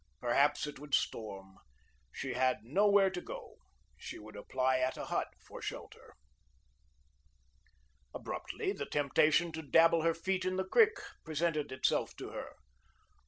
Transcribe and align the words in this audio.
Perhaps 0.19 0.65
it 0.65 0.79
would 0.79 0.95
storm. 0.95 1.57
She 2.11 2.33
had 2.33 2.63
nowhere 2.63 3.11
to 3.11 3.21
go. 3.21 3.57
She 3.99 4.17
would 4.17 4.35
apply 4.35 4.79
at 4.79 4.97
a 4.97 5.05
hut 5.05 5.27
for 5.45 5.61
shelter. 5.61 6.15
Abruptly, 8.11 8.71
the 8.71 8.87
temptation 8.87 9.51
to 9.51 9.61
dabble 9.61 10.01
her 10.01 10.15
feet 10.15 10.43
in 10.43 10.55
the 10.55 10.65
creek 10.65 10.97
presented 11.23 11.71
itself 11.71 12.15
to 12.15 12.29
her. 12.29 12.55